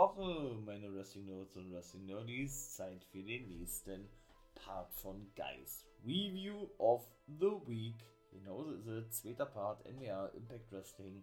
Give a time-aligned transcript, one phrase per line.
[0.00, 2.74] Woche, meine Wrestling Notes und Wrestling Nerdies.
[2.74, 4.08] Zeit für den nächsten
[4.54, 5.84] Part von Guys.
[6.02, 7.96] Review of the Week.
[8.32, 9.10] Genauso ist es.
[9.20, 11.22] Zweiter Part, NWA Impact Wrestling.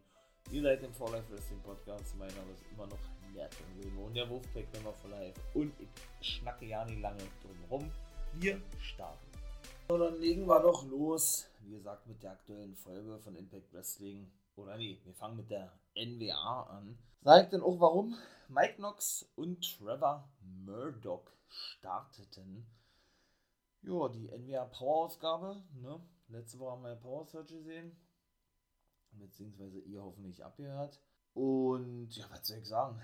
[0.51, 2.15] Ihr seid im For Life Wrestling Podcast.
[2.19, 2.99] Mein Name ist immer noch
[3.33, 5.41] Nerton Wilmo und der Wolfpack Member for Life.
[5.55, 7.91] Und ich schnacke ja nicht lange drum rum.
[8.33, 9.25] Wir starten.
[9.89, 11.49] So, dann legen wir doch los.
[11.63, 14.29] Wie gesagt, mit der aktuellen Folge von Impact Wrestling.
[14.57, 16.97] Oder nee, wir fangen mit der NWA an.
[17.21, 18.17] Sagt denn auch warum
[18.49, 22.65] Mike Knox und Trevor Murdoch starteten.
[23.83, 25.63] Ja, die NWA Power-Ausgabe.
[25.75, 26.01] Ne?
[26.29, 27.95] Letzte Woche haben wir Power Search gesehen.
[29.11, 30.99] Beziehungsweise ihr hoffentlich abgehört.
[31.33, 32.99] Und ja, was soll ich sagen?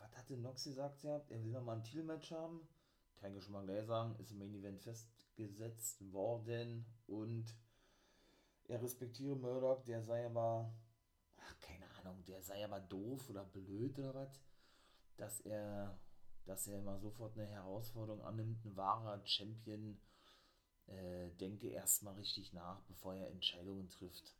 [0.00, 1.04] Was hat denn Knox gesagt?
[1.04, 2.66] Er will nochmal ein Titelmatch haben.
[3.20, 4.16] Kann ich schon mal gleich sagen.
[4.18, 6.86] Ist im Main Event festgesetzt worden.
[7.06, 7.54] Und
[8.68, 9.84] er respektiere Murdoch.
[9.84, 10.72] Der sei aber
[12.10, 14.40] Ahnung, der sei aber doof oder blöd oder was,
[15.16, 15.98] dass er,
[16.44, 19.98] dass er immer sofort eine Herausforderung annimmt, ein wahrer Champion,
[20.86, 24.34] äh, denke erstmal richtig nach, bevor er Entscheidungen trifft.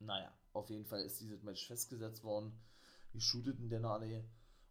[0.00, 2.52] Naja, auf jeden Fall ist dieses Match festgesetzt worden.
[3.12, 4.24] Die shooteten denn alle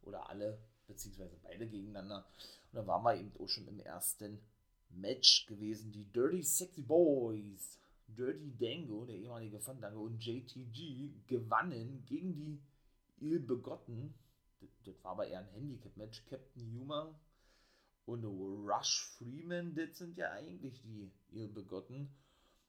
[0.04, 2.26] oder alle, beziehungsweise beide gegeneinander.
[2.72, 4.40] Und da waren wir eben auch schon im ersten
[4.90, 5.92] Match gewesen.
[5.92, 7.78] Die Dirty Sexy Boys
[8.08, 12.62] Dirty Dango, der ehemalige Fandango, und JTG gewannen gegen die
[13.20, 14.14] Il Begotten.
[14.60, 16.26] Das, das war aber eher ein Handicap-Match.
[16.26, 17.20] Captain Yuma
[18.06, 22.10] und Rush Freeman, das sind ja eigentlich die Il Begotten.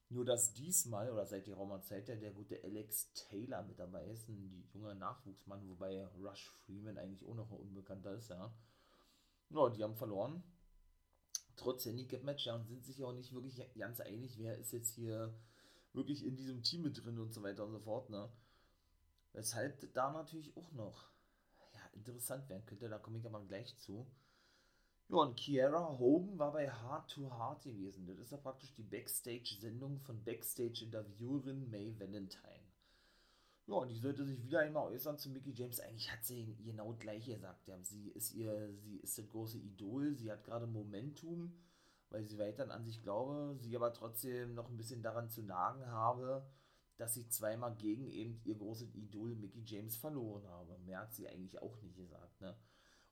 [0.09, 4.27] Nur dass diesmal, oder seit geraumer Zeit, ja der gute Alex Taylor mit dabei ist,
[4.27, 8.51] ein junger Nachwuchsmann, wobei Rush Freeman eigentlich auch noch ein Unbekannter ist, ja.
[9.51, 10.43] Ja, die haben verloren
[11.59, 15.33] trotz Handicap-Match ja, und sind sich auch nicht wirklich ganz einig, wer ist jetzt hier
[15.93, 18.09] wirklich in diesem Team mit drin und so weiter und so fort.
[18.09, 18.29] Ne?
[19.33, 21.09] Weshalb da natürlich auch noch
[21.73, 24.07] ja, interessant werden könnte, da komme ich aber gleich zu.
[25.09, 28.05] Ja, und Kiara Hogan war bei Hard to Hard gewesen.
[28.05, 32.68] Das ist ja praktisch die Backstage-Sendung von Backstage-Interviewerin May Valentine.
[33.69, 35.79] Ja, und die sollte sich wieder einmal äußern zu Mickey James.
[35.79, 37.67] Eigentlich hat sie genau gleich gesagt.
[37.67, 41.53] Ja, sie ist ihr, sie ist das große Idol, sie hat gerade Momentum,
[42.09, 45.85] weil sie weiterhin an sich glaube, sie aber trotzdem noch ein bisschen daran zu nagen
[45.85, 46.49] habe,
[46.97, 50.79] dass sie zweimal gegen eben ihr großes Idol Mickey James verloren habe.
[50.79, 52.57] Mehr hat sie eigentlich auch nicht gesagt, ne?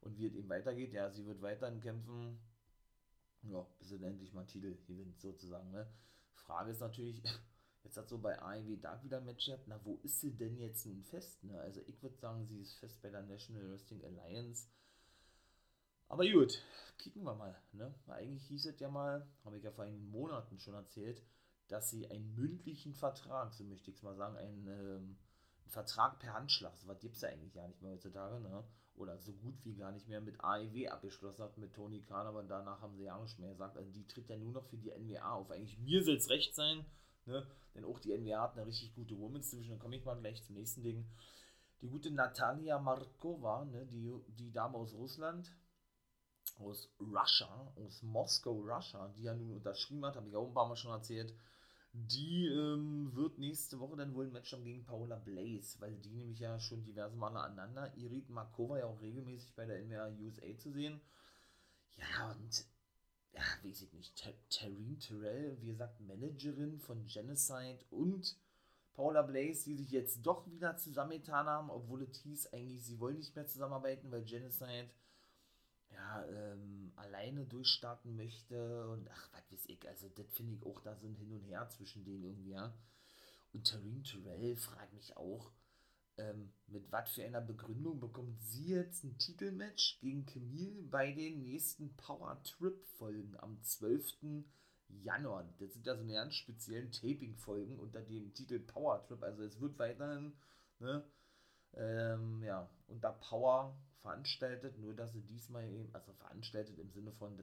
[0.01, 2.39] Und wie es eben weitergeht, ja, sie wird weiterhin kämpfen,
[3.43, 5.87] ja, bis sie endlich mal einen Titel gewinnt, sozusagen, ne?
[6.33, 7.21] Frage ist natürlich,
[7.87, 9.63] Jetzt hat so bei AEW Dark wieder ein Match gehabt.
[9.65, 11.41] Na, wo ist sie denn jetzt nun fest?
[11.45, 11.57] Ne?
[11.61, 14.67] Also ich würde sagen, sie ist fest bei der National Wrestling Alliance.
[16.09, 16.61] Aber gut,
[16.97, 17.57] kicken wir mal.
[17.71, 17.95] Ne?
[18.07, 21.23] Eigentlich hieß es ja mal, habe ich ja vor einigen Monaten schon erzählt,
[21.69, 25.17] dass sie einen mündlichen Vertrag, so möchte ich es mal sagen, einen, ähm,
[25.63, 28.65] einen Vertrag per Handschlag, so was gibt es ja eigentlich gar nicht mehr heutzutage, ne?
[28.95, 32.43] oder so gut wie gar nicht mehr mit AEW abgeschlossen hat, mit Tony Khan, aber
[32.43, 34.91] danach haben sie ja nicht mehr gesagt, also die tritt ja nur noch für die
[34.91, 35.51] NWA auf.
[35.51, 36.85] Eigentlich mir soll es recht sein,
[37.27, 37.45] Ne?
[37.75, 39.71] Denn auch die NWA hat eine richtig gute Women's Division.
[39.71, 41.05] Dann komme ich mal gleich zum nächsten Ding.
[41.81, 43.85] Die gute Natalia Markova, ne?
[43.85, 45.51] die, die Dame aus Russland,
[46.57, 50.67] aus Russia, aus Moskau, Russia, die ja nun unterschrieben hat, habe ich auch ein paar
[50.67, 51.33] Mal schon erzählt.
[51.93, 56.13] Die ähm, wird nächste Woche dann wohl ein Match haben gegen Paula Blaze, weil die
[56.13, 57.95] nämlich ja schon diverse Male aneinander.
[57.97, 61.01] Irit Markova ja auch regelmäßig bei der NWA USA zu sehen.
[61.97, 62.65] Ja, und
[63.33, 64.15] ja, weiß ich nicht,
[64.49, 68.35] Tareen Terrell, wie gesagt, Managerin von Genocide und
[68.93, 73.17] Paula Blaze, die sich jetzt doch wieder zusammengetan haben, obwohl es hieß eigentlich, sie wollen
[73.17, 74.89] nicht mehr zusammenarbeiten, weil Genocide
[75.91, 80.81] ja, ähm, alleine durchstarten möchte und ach, was weiß ich, also das finde ich auch
[80.81, 82.73] da so ein Hin und Her zwischen denen irgendwie, ja.
[83.53, 85.51] Und Tareen Terrell fragt mich auch,
[86.17, 91.43] ähm, mit was für einer Begründung bekommt sie jetzt ein Titelmatch gegen Camille bei den
[91.43, 94.43] nächsten Power Trip Folgen am 12.
[94.89, 95.47] Januar.
[95.59, 99.21] Das sind ja so eine ganz speziellen Taping-Folgen unter dem Titel Power Trip.
[99.21, 100.33] Also es wird weiterhin,
[100.79, 101.03] ne,
[101.73, 107.37] ähm, ja, unter Power veranstaltet, nur dass sie diesmal eben, also veranstaltet im Sinne von,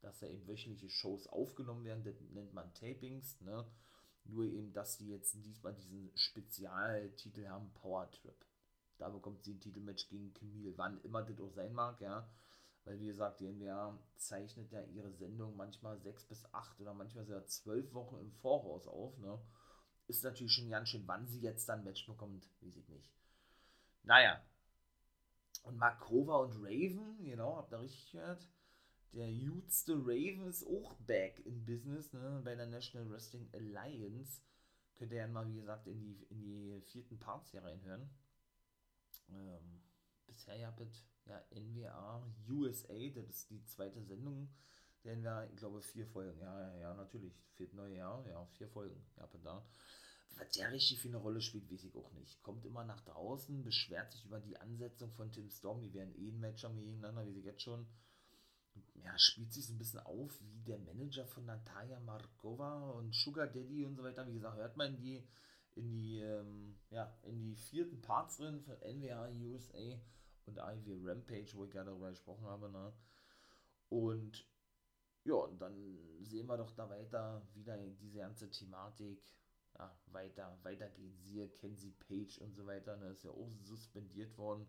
[0.00, 3.64] dass da eben wöchentliche Shows aufgenommen werden, das nennt man Tapings, ne,
[4.28, 8.36] nur eben, dass sie jetzt diesmal diesen Spezialtitel haben, Power Trip.
[8.98, 12.28] Da bekommt sie ein Titelmatch gegen Camille, wann immer das auch sein mag, ja.
[12.84, 17.24] Weil, wie gesagt, die NWA zeichnet ja ihre Sendung manchmal sechs bis acht oder manchmal
[17.24, 19.40] sogar zwölf Wochen im Voraus auf, ne.
[20.06, 23.12] Ist natürlich schon ganz schön, wann sie jetzt dann ein Match bekommt, weiß ich nicht.
[24.02, 24.42] Naja.
[25.64, 28.48] Und Markova und Raven, genau, habt ihr richtig gehört
[29.12, 34.40] der jüngste Raven ist auch back in Business, ne, bei der National Wrestling Alliance.
[34.96, 38.10] Könnt ihr ja mal, wie gesagt, in die, in die vierten Parts hier reinhören.
[39.30, 39.82] Ähm,
[40.26, 40.74] bisher ja,
[41.26, 44.48] ja, NWA USA, das ist die zweite Sendung
[45.04, 48.68] der NWA, ich glaube vier Folgen, ja, ja, ja, natürlich, fehlt neue Jahr, ja, vier
[48.68, 49.66] Folgen, ja, da.
[50.36, 52.42] Was der richtig für eine Rolle spielt, weiß ich auch nicht.
[52.42, 56.30] Kommt immer nach draußen, beschwert sich über die Ansetzung von Tim Storm, die werden eh
[56.30, 57.86] ein Match haben gegeneinander, wie sie jetzt schon.
[59.04, 63.46] Ja, spielt sich so ein bisschen auf wie der Manager von Natalia Markova und Sugar
[63.46, 64.26] Daddy und so weiter.
[64.26, 65.26] Wie gesagt, hört man die
[65.74, 70.00] in die, ähm, ja, in die vierten Parts drin von NWA USA
[70.46, 72.70] und Ivy Rampage, wo ich gerade darüber gesprochen habe.
[72.70, 72.92] Ne?
[73.88, 74.46] Und
[75.24, 79.22] ja, und dann sehen wir doch da weiter wieder diese ganze Thematik.
[79.78, 82.96] Ja, weiter, weiter geht sie, Kenzie Page und so weiter.
[82.96, 83.10] Ne?
[83.10, 84.66] Ist ja auch suspendiert worden.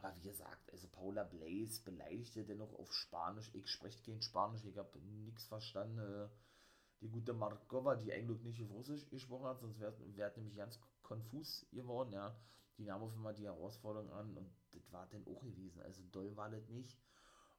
[0.00, 3.50] Aber wie gesagt, also Paula Blaze beleidigte dennoch auf Spanisch.
[3.54, 5.98] Ich spreche kein Spanisch, ich habe nichts verstanden.
[5.98, 6.28] Äh,
[7.00, 10.80] die gute Markova, die eigentlich nicht auf Russisch gesprochen hat, sonst wäre wär nämlich ganz
[11.02, 12.36] konfus geworden, ja.
[12.76, 15.80] Die nahm auf einmal die Herausforderung an und das war dann auch gewesen.
[15.82, 16.96] Also doll war das nicht.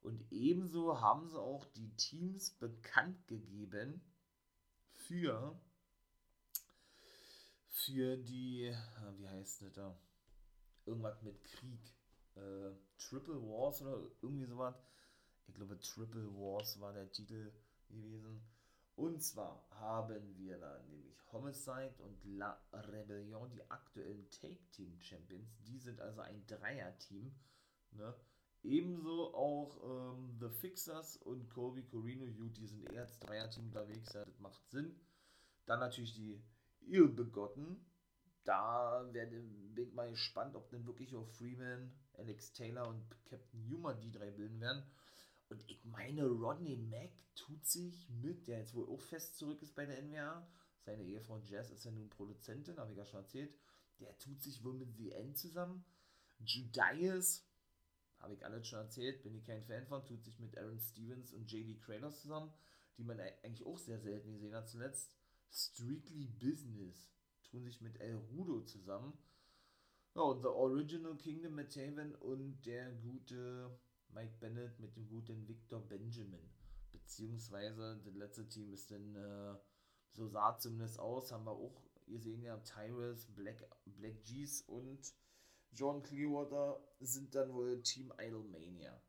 [0.02, 4.02] Und ebenso haben sie auch die Teams bekannt gegeben
[4.94, 5.60] für
[7.68, 8.74] für die,
[9.18, 9.98] wie heißt das da?
[10.86, 11.99] Irgendwas mit Krieg.
[12.36, 14.76] Äh, Triple Wars oder irgendwie sowas.
[15.48, 17.52] Ich glaube, Triple Wars war der Titel
[17.90, 18.42] gewesen.
[18.96, 25.58] Und zwar haben wir da nämlich Homicide und La Rebellion, die aktuellen Take Team Champions.
[25.64, 27.34] Die sind also ein Dreier-Team.
[27.92, 28.14] Ne?
[28.64, 34.12] Ebenso auch ähm, The Fixers und Kobe Corino die sind eher als Dreier-Team unterwegs.
[34.14, 35.00] Ja, das macht Sinn.
[35.66, 36.44] Dann natürlich die
[36.82, 37.86] Irrbegotten.
[38.44, 43.96] Da bin ich mal gespannt, ob denn wirklich auch Freeman, Alex Taylor und Captain Humor
[43.96, 44.84] die drei bilden werden.
[45.50, 49.76] Und ich meine, Rodney Mack tut sich mit, der jetzt wohl auch fest zurück ist
[49.76, 50.48] bei der NWA.
[50.86, 53.54] Seine Ehefrau Jazz ist ja nun Produzentin, habe ich ja schon erzählt.
[54.00, 55.84] Der tut sich wohl mit The End zusammen.
[56.40, 57.44] Judas,
[58.20, 61.34] habe ich alles schon erzählt, bin ich kein Fan von, tut sich mit Aaron Stevens
[61.34, 62.54] und JD Kratos zusammen,
[62.98, 65.16] die man eigentlich auch sehr selten gesehen hat zuletzt.
[65.52, 67.12] Strictly Business
[67.44, 69.18] tun sich mit El Rudo zusammen.
[70.16, 73.80] Ja, und The Original Kingdom mit Taven und der gute
[74.10, 76.50] Mike Bennett mit dem guten Victor Benjamin.
[76.92, 79.56] Beziehungsweise das letzte Team ist dann, äh,
[80.14, 85.14] so sah zumindest aus, haben wir auch gesehen ja, Tyrus, Black, Black G's und
[85.72, 89.00] John Clearwater sind dann wohl Team Idolmania.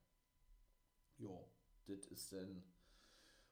[1.17, 1.51] Jo,
[1.87, 2.63] das ist dann,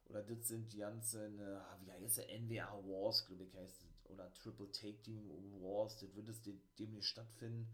[0.04, 3.97] oder das sind die ganzen, äh, wie heißt der, NWA Wars, glaube ich heißt es,
[4.08, 5.28] oder Triple Take Team
[5.60, 6.42] Wars, das wird es
[6.78, 7.68] demnächst stattfinden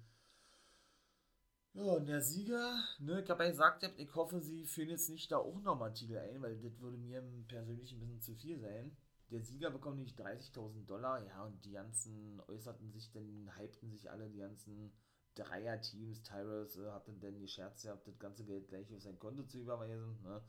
[1.74, 5.32] ja, und der Sieger, ne, ich habe ja gesagt, ich hoffe, sie führen jetzt nicht
[5.32, 8.96] da auch nochmal Titel ein, weil das würde mir persönlich ein bisschen zu viel sein.
[9.30, 14.08] Der Sieger bekommt nicht 30.000 Dollar, ja, und die ganzen äußerten sich dann, hypten sich
[14.08, 14.92] alle, die ganzen
[15.34, 16.22] Dreier-Teams.
[16.22, 19.58] Tyrus äh, hat dann denn gescherzt gehabt, das ganze Geld gleich auf sein Konto zu
[19.58, 20.44] überweisen, ne.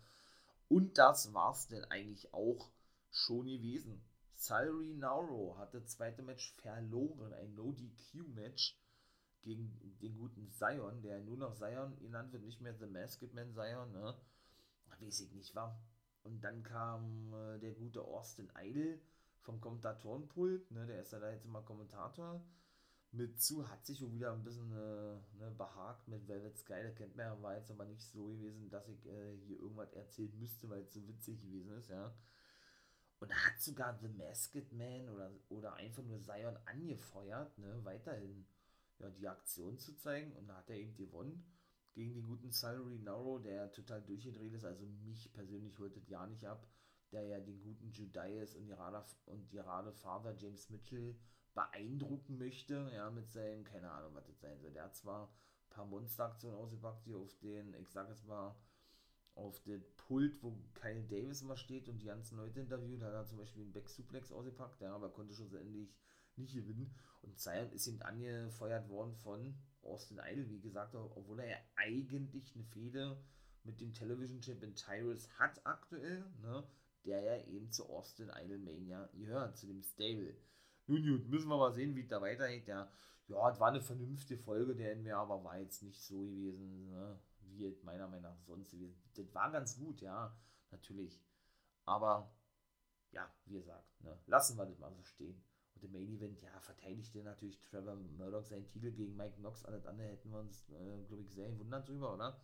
[0.67, 2.69] Und das war's denn eigentlich auch
[3.09, 4.03] schon gewesen.
[4.35, 8.77] Salary Nauro hat das zweite Match verloren, ein No-DQ-Match
[9.41, 13.53] gegen den guten Zion, der nur noch Zion genannt wird, nicht mehr The Masked Man
[13.53, 14.15] Zion, ne?
[14.99, 15.79] Weiß ich nicht, war.
[16.23, 18.99] Und dann kam äh, der gute Austin Idol
[19.41, 20.85] vom Kommentatorenpult, ne?
[20.87, 22.43] Der ist ja da jetzt immer Kommentator.
[23.11, 26.93] Mit zu hat sich schon wieder ein bisschen äh, ne, behagt mit Velvet Sky, der
[26.93, 30.69] kennt man war jetzt aber nicht so gewesen, dass ich äh, hier irgendwas erzählen müsste,
[30.69, 32.13] weil es so witzig gewesen ist, ja.
[33.19, 38.45] Und hat sogar The Masked Man oder, oder einfach nur Zion angefeuert, ne, weiterhin
[38.99, 40.33] ja, die Aktion zu zeigen.
[40.33, 41.45] Und da hat er eben gewonnen
[41.93, 44.65] gegen den guten Salary Nauro, der total durchgedreht ist.
[44.65, 46.67] Also mich persönlich holt das ja nicht ab,
[47.11, 51.15] der ja den guten Judas und gerade und gerade Father James Mitchell
[51.53, 54.71] beeindrucken möchte, ja, mit seinem, keine Ahnung, was das sein soll.
[54.71, 58.53] Der hat zwar ein paar Monsteraktionen ausgepackt, die auf den, ich sag jetzt mal,
[59.35, 63.25] auf den Pult, wo Kyle Davis immer steht und die ganzen Leute interviewt, hat er
[63.25, 65.93] zum Beispiel einen Back Suplex ausgepackt, ja, aber konnte schlussendlich
[66.37, 66.93] nicht gewinnen.
[67.21, 72.53] Und Zion ist ihm angefeuert worden von Austin Idol, wie gesagt, obwohl er ja eigentlich
[72.55, 73.17] eine Fehde
[73.63, 76.63] mit dem Television Champion Tyrus hat aktuell, ne,
[77.05, 80.35] der ja eben zu Austin Idol Mania gehört, zu dem Stable.
[80.87, 82.67] Nun gut, müssen wir mal sehen, wie es da weitergeht.
[82.67, 82.91] Ja,
[83.27, 87.19] ja, es war eine vernünftige Folge der NWA, aber war jetzt nicht so gewesen, ne,
[87.63, 88.75] es meiner Meinung nach sonst.
[89.15, 90.35] Das war ganz gut, ja,
[90.71, 91.21] natürlich.
[91.85, 92.33] Aber,
[93.11, 95.43] ja, wie gesagt, ne, lassen wir das mal so stehen.
[95.75, 99.65] Und im Main Event, ja, verteidigte natürlich Trevor Murdoch seinen Titel gegen Mike Knox.
[99.65, 102.39] Alles andere hätten wir uns, äh, glaube ich, sehr gewundert drüber, oder?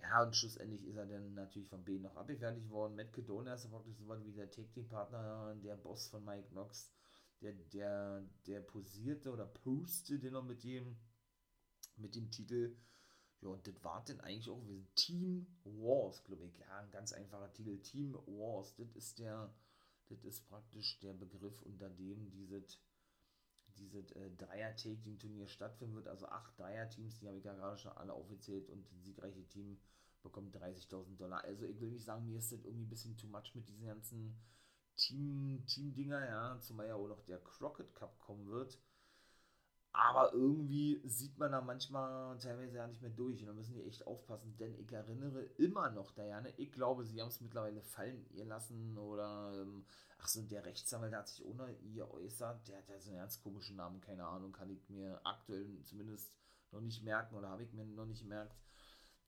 [0.00, 2.96] Ja, und schlussendlich ist er dann natürlich von B noch abgefertigt worden.
[2.96, 6.92] Matt Cadona ist wirklich so wie der Take-Team-Partner, der Boss von Mike Knox.
[7.40, 10.96] Der, der, der posierte oder postete noch mit dem,
[11.96, 12.76] mit dem Titel.
[13.40, 14.88] Ja, und das war dann eigentlich auch gewesen.
[14.94, 16.58] Team Wars, glaube ich.
[16.58, 17.78] Ja, ein ganz einfacher Titel.
[17.78, 18.74] Team Wars.
[18.76, 19.52] Das ist der,
[20.08, 22.80] das ist praktisch der Begriff, unter dem dieses
[23.78, 26.08] dieses äh, Dreier-Taking-Turnier stattfinden wird.
[26.08, 29.78] Also acht Dreier-Teams, die habe ich ja gerade schon alle aufgezählt und das siegreiche Team
[30.22, 31.44] bekommt 30.000 Dollar.
[31.44, 33.86] Also ich will nicht sagen, mir ist das irgendwie ein bisschen too much mit diesen
[33.86, 34.36] ganzen
[34.96, 38.78] Team, Team-Dinger, ja, zumal ja auch noch der Crockett Cup kommen wird.
[39.98, 43.40] Aber irgendwie sieht man da manchmal teilweise ja nicht mehr durch.
[43.40, 47.18] Und da müssen die echt aufpassen, denn ich erinnere immer noch, Diane, ich glaube, sie
[47.22, 49.86] haben es mittlerweile fallen ihr lassen oder, ähm,
[50.18, 52.68] ach so, der Rechtsanwalt hat sich ohne ihr äußert.
[52.68, 56.30] Der hat ja so einen ganz komischen Namen, keine Ahnung, kann ich mir aktuell zumindest
[56.72, 58.54] noch nicht merken oder habe ich mir noch nicht gemerkt.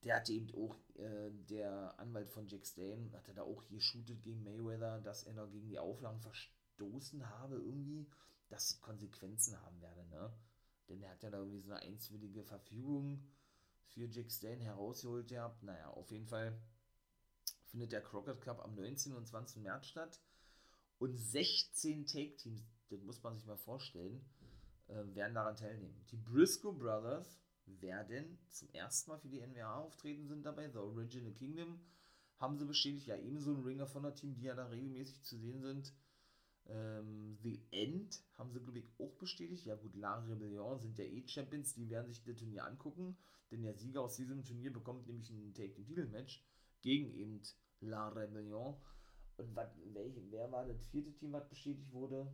[0.03, 4.21] Der hatte eben auch, äh, der Anwalt von Jack Stane, hatte da auch hier shootet
[4.21, 8.07] gegen Mayweather, dass er da gegen die Auflagen verstoßen habe, irgendwie,
[8.49, 10.31] dass Konsequenzen haben werde, ne?
[10.89, 13.23] Denn er hat ja da irgendwie so eine einstwillige Verfügung
[13.85, 15.63] für Jack Stan herausgeholt gehabt.
[15.63, 16.59] Naja, auf jeden Fall
[17.65, 19.13] findet der Crockett Cup am 19.
[19.13, 19.61] und 20.
[19.61, 20.19] März statt.
[20.97, 24.25] Und 16 Take-Teams, das muss man sich mal vorstellen,
[24.87, 26.05] äh, werden daran teilnehmen.
[26.11, 30.69] Die Briscoe Brothers werden zum ersten Mal für die NWA auftreten, sind dabei.
[30.69, 31.79] The Original Kingdom
[32.37, 33.07] haben sie bestätigt.
[33.07, 35.93] Ja, ebenso ein Ringer von der Team, die ja da regelmäßig zu sehen sind.
[36.69, 39.65] Ähm, The End haben sie, glaube ich, auch bestätigt.
[39.65, 43.17] Ja, gut, La Rebellion sind ja eh Champions, die werden sich das Turnier angucken,
[43.51, 46.45] denn der Sieger aus diesem Turnier bekommt nämlich ein Take-Title-Match
[46.81, 47.41] gegen eben
[47.81, 48.75] La Rebellion.
[49.37, 52.31] Und wat, welch, wer war das vierte Team, was bestätigt wurde?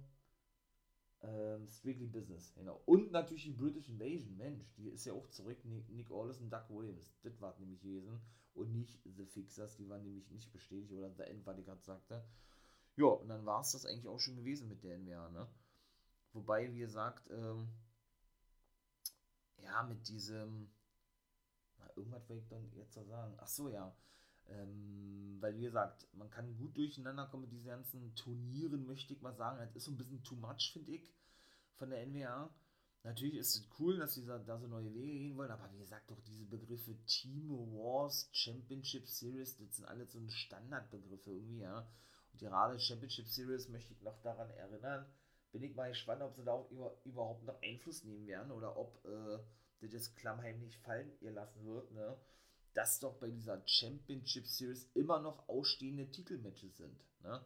[1.22, 2.82] Ähm, Strictly Business, genau.
[2.86, 5.64] Und natürlich die British Invasion, Mensch, die ist ja auch zurück.
[5.64, 8.20] Nick, Nick Aldis und Doug Williams, das war nämlich gewesen.
[8.54, 11.84] Und nicht The Fixers, die waren nämlich nicht bestätigt, oder The End, was ich gerade
[11.84, 12.26] sagte.
[12.98, 15.48] Ja, und dann war es das eigentlich auch schon gewesen mit der NWA, ne?
[16.34, 17.70] Wobei, wie gesagt, ähm,
[19.64, 20.70] ja, mit diesem,
[21.80, 23.34] na, irgendwas will ich dann jetzt so sagen.
[23.38, 23.96] Ach so, ja.
[24.48, 29.22] Ähm, weil, wie gesagt, man kann gut durcheinander kommen mit diesen ganzen Turnieren, möchte ich
[29.22, 29.60] mal sagen.
[29.60, 31.14] Das ist so ein bisschen too much, finde ich,
[31.76, 32.50] von der NWA.
[33.04, 36.10] Natürlich ist es cool, dass sie da so neue Wege gehen wollen, aber wie gesagt,
[36.10, 41.88] doch diese Begriffe Team Wars, Championship Series, das sind alle so Standardbegriffe irgendwie, ja.
[42.38, 45.06] Gerade Championship Series möchte ich noch daran erinnern.
[45.52, 48.78] Bin ich mal gespannt, ob sie da auch über, überhaupt noch Einfluss nehmen werden oder
[48.78, 49.40] ob äh,
[49.82, 52.18] das jetzt klammheimlich fallen ihr lassen wird, ne?
[52.74, 57.42] Dass doch bei dieser Championship Series immer noch ausstehende Titelmatches sind, ne?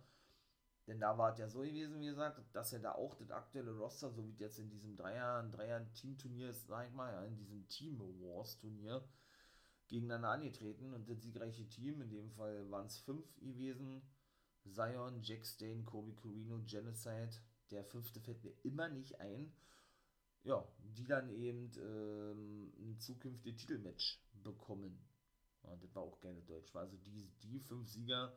[0.87, 3.77] Denn da war es ja so gewesen, wie gesagt, dass er da auch das aktuelle
[3.77, 7.67] Roster, so wie jetzt in diesem Dreier, Dreier-Team-Turnier ist, sag ich mal, ja, in diesem
[7.67, 9.07] Team Wars-Turnier
[9.87, 14.01] gegeneinander angetreten und das siegreiche Team, in dem Fall waren es fünf gewesen,
[14.71, 17.31] Zion, Jack Stain, Kobe Corino, Genocide,
[17.71, 19.51] der fünfte fällt mir immer nicht ein.
[20.43, 24.97] Ja, die dann eben ähm, ein zukünftiges Titelmatch bekommen.
[25.63, 26.73] Ja, das war auch gerne Deutsch.
[26.75, 28.33] Also die, die fünf Sieger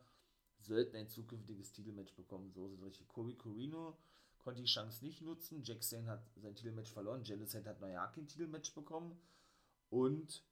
[0.59, 2.51] sollten ein zukünftiges Titelmatch bekommen.
[2.51, 3.07] So ist es richtig.
[3.07, 3.97] Kobe Corino
[4.37, 5.63] konnte die Chance nicht nutzen.
[5.63, 7.23] Jack Stain hat sein Titelmatch verloren.
[7.23, 9.17] Genocide hat neuer kein Titelmatch bekommen.
[9.89, 10.43] Und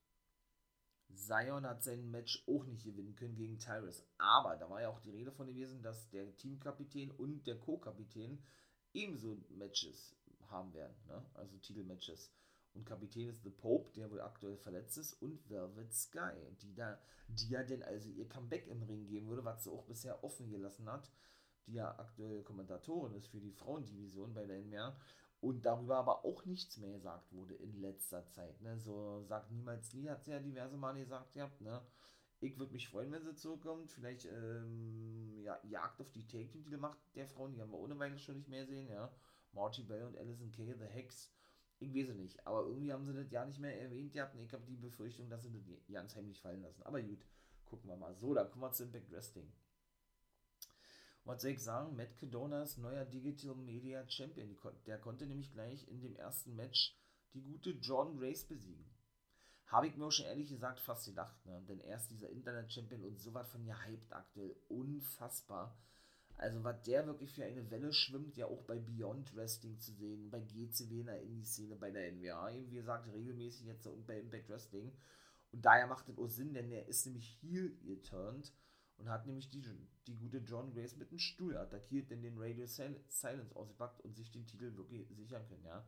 [1.16, 4.06] Zion hat sein Match auch nicht gewinnen können gegen Tyrus.
[4.18, 8.44] Aber da war ja auch die Rede von gewesen, dass der Teamkapitän und der Co-Kapitän
[8.94, 10.16] ebenso Matches
[10.50, 10.96] haben werden.
[11.08, 11.26] Ne?
[11.34, 12.32] Also Titelmatches.
[12.74, 16.98] Und Kapitän ist The Pope, der wohl aktuell verletzt ist, und Velvet Sky, die da,
[17.28, 20.50] die ja denn also ihr Comeback im Ring geben würde, was sie auch bisher offen
[20.50, 21.12] gelassen hat,
[21.68, 24.98] die ja aktuell Kommentatorin ist für die Frauendivision bei der NMR
[25.42, 28.62] und darüber aber auch nichts mehr gesagt wurde in letzter Zeit.
[28.62, 28.80] Ne?
[28.80, 31.60] So sagt niemals nie, hat sie ja diverse Male gesagt gehabt.
[31.62, 31.82] Ne?
[32.40, 33.92] Ich würde mich freuen, wenn sie zurückkommt.
[33.92, 38.20] Vielleicht ähm, ja, Jagd auf die Take-Team-Titel macht der Frauen, die haben wir ohne Weile
[38.20, 38.88] schon nicht mehr sehen.
[38.88, 39.12] Ja?
[39.52, 41.34] Marty Bell und Alison Kay, The Hex.
[41.80, 44.36] Ich weiß es nicht, aber irgendwie haben sie das ja nicht mehr erwähnt gehabt.
[44.36, 46.84] Ich habe die Befürchtung, dass sie das ganz heimlich fallen lassen.
[46.84, 47.26] Aber gut,
[47.66, 48.16] gucken wir mal.
[48.16, 49.52] So, da kommen wir zu Impact Wrestling
[51.24, 54.58] was soll ich sagen, Matt Cadona ist neuer Digital Media Champion.
[54.86, 56.96] Der konnte nämlich gleich in dem ersten Match
[57.34, 58.86] die gute Jordan Grace besiegen.
[59.68, 61.64] Habe ich mir auch schon ehrlich gesagt fast gedacht, ne?
[61.70, 64.56] denn er ist dieser Internet-Champion und so was von gehypt aktuell.
[64.68, 65.78] Unfassbar.
[66.36, 70.30] Also, was der wirklich für eine Welle schwimmt, ja auch bei Beyond Wrestling zu sehen,
[70.30, 74.20] bei GCW in der Indie-Szene, bei der NWA, eben wie gesagt, regelmäßig jetzt und bei
[74.20, 74.92] Impact Wrestling.
[75.52, 78.52] Und daher macht es auch Sinn, denn er ist nämlich heel geturned
[79.02, 79.64] und hat nämlich die,
[80.08, 84.32] die gute John Grace mit einem Stuhl attackiert, denn den Radio Silence ausgepackt und sich
[84.32, 85.86] den Titel wirklich sichern können, ja.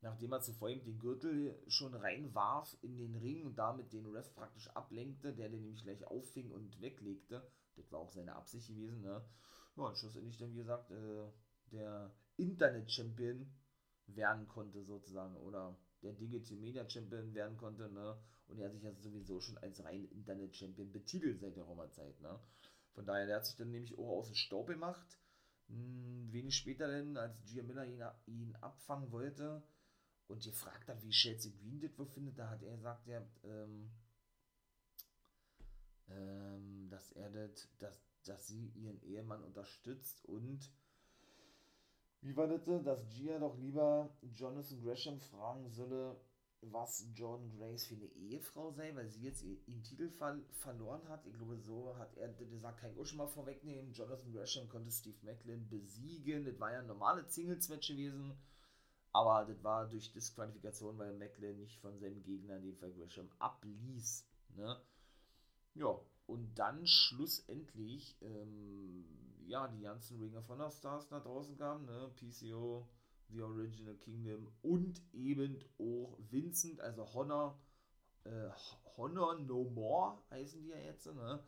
[0.00, 4.34] Nachdem er zuvor ihm den Gürtel schon reinwarf in den Ring und damit den Ref
[4.34, 7.48] praktisch ablenkte, der den nämlich gleich auffing und weglegte.
[7.76, 9.24] Das war auch seine Absicht gewesen, ne?
[9.76, 11.30] Ja, und schlussendlich dann, wie gesagt, äh,
[11.70, 13.48] der Internet-Champion
[14.08, 15.36] werden konnte, sozusagen.
[15.36, 18.18] Oder der Digital Media Champion werden konnte, ne?
[18.48, 22.20] Und er hat sich ja sowieso schon als rein Internet Champion betitelt seit der Roma-Zeit,
[22.20, 22.38] ne?
[22.94, 25.18] Von daher, der hat sich dann nämlich auch aus dem Staub gemacht.
[25.68, 29.62] Hm, wenig später dann, als Gia Miller ihn, ihn abfangen wollte
[30.26, 33.90] und gefragt hat, wie Chelsea Green das wo findet, da hat er gesagt, ja, ähm,
[36.08, 40.70] ähm, dass er das, dass, dass sie ihren Ehemann unterstützt und
[42.22, 46.16] wie war das, dass Gia doch lieber Jonathan Gresham fragen solle,
[46.62, 51.26] was Jordan Grace für eine Ehefrau sei, weil sie jetzt ihren Titel ver verloren hat.
[51.26, 53.92] Ich glaube, so hat er gesagt, kann ich mal vorwegnehmen.
[53.92, 56.44] Jonathan Gresham konnte Steve Macklin besiegen.
[56.44, 58.36] Das war ja ein normales Singles-Match gewesen,
[59.12, 63.28] aber das war durch Disqualifikation, weil Macklin nicht von seinem Gegner, in dem Fall Gresham,
[63.40, 64.24] abließ.
[64.56, 64.80] Ne?
[65.74, 69.04] Ja, und dann schlussendlich, ähm,
[69.46, 72.10] ja, die ganzen Ring of Honor Stars nach draußen kamen, ne?
[72.16, 72.88] PCO,
[73.28, 77.60] The Original Kingdom und eben auch Vincent, also Honor,
[78.24, 78.50] äh,
[78.96, 81.42] Honor No More heißen die ja jetzt, ne?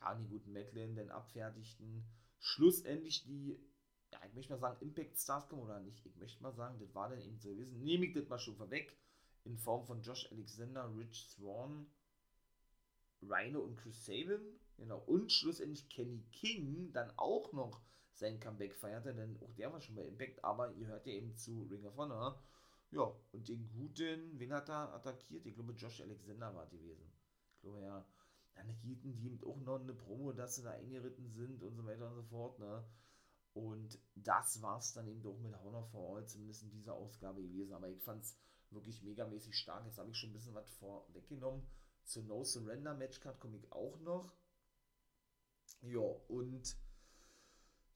[0.00, 2.04] Ja, die guten Macklin dann abfertigten.
[2.38, 3.58] Schlussendlich die,
[4.12, 6.04] ja, ich möchte mal sagen, Impact Stars kommen oder nicht.
[6.04, 7.82] Ich möchte mal sagen, das war dann eben so gewesen.
[7.82, 8.96] Nehme ich das mal schon vorweg.
[9.44, 11.86] In Form von Josh Alexander, Rich Swan,
[13.22, 14.60] Rhino und Chris Sabin.
[14.76, 14.98] Genau.
[15.06, 17.80] Und schlussendlich Kenny King dann auch noch
[18.12, 21.34] sein Comeback feierte, denn auch der war schon bei Impact, aber ihr hört ja eben
[21.36, 22.42] zu Ring of Honor.
[22.90, 25.44] Ja, und den guten, wen hat er attackiert?
[25.44, 27.12] Ich glaube, Josh Alexander war gewesen.
[27.54, 28.06] Ich glaube, ja.
[28.54, 31.84] Dann hielten die eben auch noch eine Promo, dass sie da eingeritten sind und so
[31.84, 32.84] weiter und so fort, ne?
[33.52, 37.42] Und das war es dann eben doch mit Honor for All, zumindest in dieser Ausgabe
[37.42, 37.72] gewesen.
[37.72, 38.36] Aber ich fand es
[38.70, 39.84] wirklich megamäßig stark.
[39.86, 41.66] Jetzt habe ich schon ein bisschen was vorweggenommen.
[42.04, 44.32] Zur No Surrender Matchcard komme ich auch noch.
[45.82, 46.76] Ja, und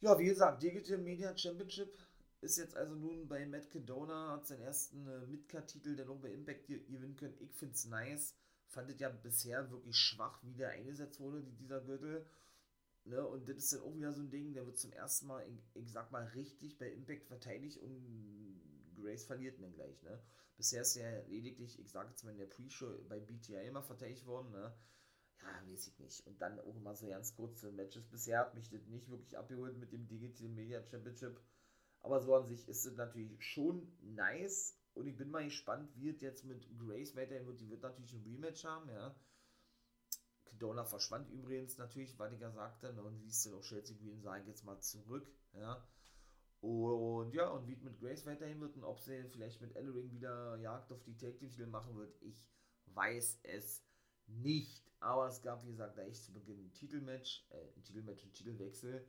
[0.01, 1.99] ja, wie gesagt, Digital Media Championship
[2.41, 6.33] ist jetzt also nun bei Matt Cadona, hat seinen ersten äh, Midcard-Titel der noch bei
[6.33, 7.37] Impact gewinnen können.
[7.41, 8.35] Ich finde es nice.
[8.67, 12.25] Fandet ja bisher wirklich schwach, wie der eingesetzt wurde, dieser Gürtel.
[13.05, 13.27] Ne?
[13.27, 15.91] Und das ist dann auch wieder so ein Ding, der wird zum ersten Mal, ich,
[15.91, 18.61] sag mal, richtig bei Impact verteidigt und
[18.97, 20.03] Grace verliert dann gleich.
[20.03, 20.23] Ne?
[20.57, 24.27] Bisher ist er lediglich, ich sage jetzt mal in der Pre-Show bei BTI immer verteidigt
[24.27, 24.51] worden.
[24.53, 24.73] Ne?
[25.81, 26.27] Weiß ich nicht.
[26.27, 28.07] Und dann auch immer so ganz kurze Matches.
[28.07, 31.41] Bisher hat mich das nicht wirklich abgeholt mit dem Digital Media Championship.
[32.03, 34.77] Aber so an sich ist es natürlich schon nice.
[34.95, 37.61] Und ich bin mal gespannt, wie es jetzt mit Grace weiterhin wird.
[37.61, 39.15] Die wird natürlich ein Rematch haben, ja.
[40.45, 44.21] Kedona verschwand übrigens natürlich, weil ich ja sagte, ne, und liest dann auch Chelsea Green,
[44.21, 45.87] sage ich jetzt mal zurück, ja.
[46.61, 50.11] Und ja, und wie es mit Grace weiterhin wird und ob sie vielleicht mit Ellering
[50.11, 52.45] wieder Jagd auf die Team machen wird, ich
[52.87, 53.83] weiß es
[54.31, 54.85] nicht.
[55.01, 58.33] Aber es gab, wie gesagt, da echt zu Beginn ein Titelmatch, äh, ein Titelmatch, ein
[58.33, 59.07] Titelwechsel.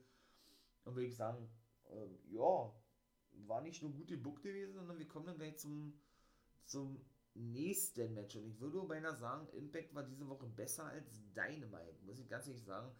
[0.85, 1.49] Und würde ich sagen,
[1.89, 2.73] äh, ja,
[3.47, 5.93] war nicht nur gut gebuckt gewesen, sondern wir kommen dann gleich zum,
[6.65, 7.01] zum
[7.33, 8.35] nächsten Match.
[8.35, 12.47] Und ich würde beinahe sagen, Impact war diese Woche besser als Dynamite, muss ich ganz
[12.47, 12.91] ehrlich sagen.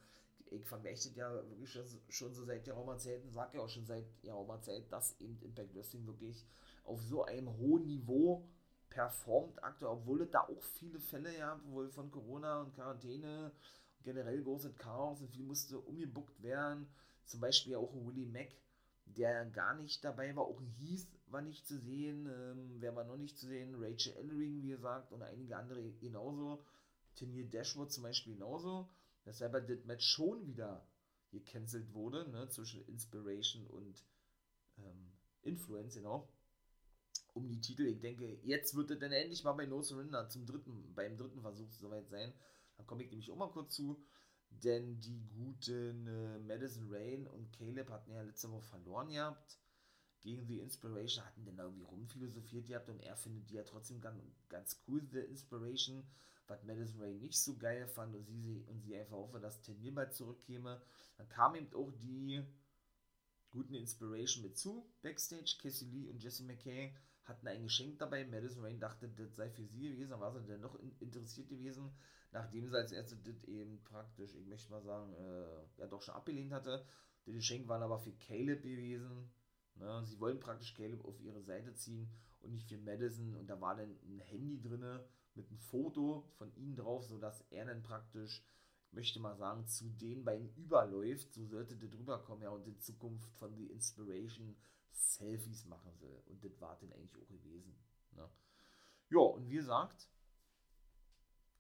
[0.50, 1.72] Ich vergleiche das ja wirklich
[2.10, 4.06] schon, so seit und sage ja auch schon seit
[4.62, 6.46] Zeit, dass eben Impact Wrestling wirklich
[6.84, 8.46] auf so einem hohen Niveau
[8.92, 13.52] performt aktuell, obwohl es da auch viele Fälle ja wohl von Corona und Quarantäne,
[14.04, 16.88] generell großes Chaos und viel musste umgebuckt werden.
[17.26, 18.50] Zum Beispiel auch Willie Mack,
[19.06, 23.18] der gar nicht dabei war, auch Heath war nicht zu sehen, ähm, wer war noch
[23.18, 26.64] nicht zu sehen, Rachel Ellering, wie gesagt, und einige andere genauso.
[27.16, 28.90] Tenier Dashwood zum Beispiel genauso.
[29.24, 30.86] Weshalb das Match schon wieder
[31.30, 34.04] gecancelt wurde, ne, zwischen Inspiration und
[34.78, 36.28] ähm, Influence, genau
[37.34, 37.84] um die Titel.
[37.88, 41.42] Ich denke, jetzt wird es dann endlich mal bei No Surrender zum dritten, beim dritten
[41.42, 42.34] Versuch soweit sein.
[42.78, 44.04] Da komme ich nämlich auch mal kurz zu.
[44.50, 49.58] Denn die guten äh, Madison Rain und Caleb hatten ja letzte Woche verloren gehabt.
[50.20, 54.22] Gegen The Inspiration hatten dann irgendwie rumphilosophiert gehabt und er findet die ja trotzdem ganz,
[54.50, 56.04] ganz cool, The Inspiration,
[56.48, 59.96] was Madison Rain nicht so geil fand und sie, und sie einfach hoffe, dass Turnier
[59.96, 60.82] bald zurückkäme.
[61.18, 62.44] Dann kam eben auch die
[63.50, 68.26] guten Inspiration mit zu, Backstage, Cassie Lee und Jesse McKay hatten ein Geschenk dabei.
[68.26, 71.92] Madison Rain dachte, das sei für sie gewesen, dann war sie dann noch interessiert gewesen,
[72.32, 76.16] nachdem sie als erste das eben praktisch, ich möchte mal sagen, äh, ja doch schon
[76.16, 76.86] abgelehnt hatte.
[77.26, 79.30] Das Geschenk war aber für Caleb gewesen.
[79.76, 80.04] Ne?
[80.06, 82.10] Sie wollen praktisch Caleb auf ihre Seite ziehen
[82.42, 83.36] und nicht für Madison.
[83.36, 85.00] Und da war dann ein Handy drin
[85.36, 88.44] mit einem Foto von ihnen drauf, sodass er dann praktisch,
[88.88, 91.34] ich möchte mal sagen, zu den beiden überläuft.
[91.34, 94.56] So sollte das rüberkommen, ja, und in Zukunft von The Inspiration
[94.92, 96.22] Selfies machen soll.
[96.28, 97.76] Und das war dann eigentlich auch gewesen.
[98.12, 98.30] Ne?
[99.10, 100.10] Ja, und wie gesagt,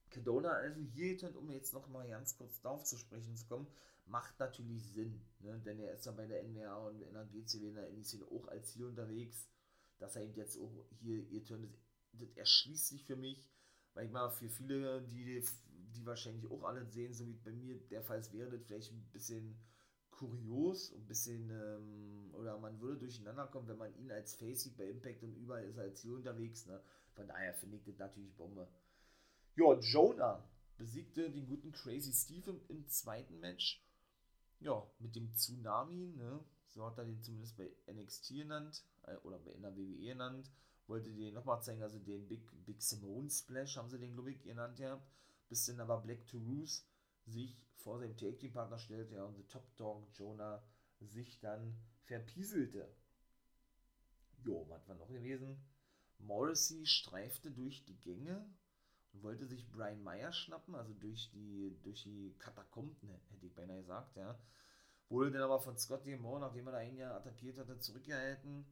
[0.09, 3.67] Cadona also hier, um jetzt noch mal ganz kurz darauf zu sprechen zu kommen,
[4.05, 5.59] macht natürlich Sinn, ne?
[5.59, 8.47] denn er ist ja bei der NWA und in der GCW in der NEC auch
[8.49, 9.47] als hier unterwegs,
[9.99, 11.79] dass er eben jetzt auch hier ihr Turn ist.
[12.13, 13.49] das erschließt sich für mich,
[13.93, 15.43] weil ich mal für viele, die,
[15.93, 19.09] die wahrscheinlich auch alle sehen, so wie bei mir der Fall wäre, das vielleicht ein
[19.11, 19.57] bisschen
[20.21, 24.77] kurios, ein bisschen, ähm, oder man würde durcheinander kommen, wenn man ihn als Face sieht
[24.77, 26.79] bei Impact und überall ist er als hier unterwegs, ne?
[27.13, 28.67] Von daher finde ich das natürlich Bombe.
[29.55, 33.83] Ja, Jonah besiegte den guten Crazy Steve im, im zweiten Match.
[34.59, 36.43] Ja, mit dem Tsunami, ne?
[36.67, 40.51] So hat er den zumindest bei NXT genannt, äh, oder bei in der WWE genannt.
[40.87, 44.41] Wollte den nochmal zeigen, also den Big, Big Simone Splash haben sie den, glaube ich,
[44.43, 45.09] genannt gehabt.
[45.49, 46.85] Bis dann aber Black to Roos
[47.31, 50.63] sich vor seinem Take Team Partner stellte ja, und der Top Dog Jonah
[50.99, 52.93] sich dann verpieselte.
[54.43, 55.63] Jo, was war noch gewesen?
[56.19, 58.45] Morrissey streifte durch die Gänge
[59.13, 63.77] und wollte sich Brian Meyer schnappen, also durch die, durch die Katakomben, hätte ich beinahe
[63.77, 64.39] gesagt, ja.
[65.09, 68.65] Wurde dann aber von Scott Moore, nachdem er da ein Jahr attackiert hatte, zurückgehalten.